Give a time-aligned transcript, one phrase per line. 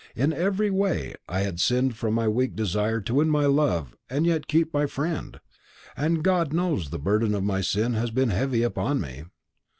[0.15, 4.25] In every way I had sinned from my weak desire to win my love and
[4.25, 5.39] yet keep my friend;
[5.95, 9.25] and God knows the burden of my sin has been heavy upon me.